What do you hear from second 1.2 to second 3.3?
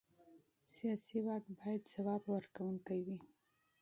واک باید ځواب ورکوونکی وي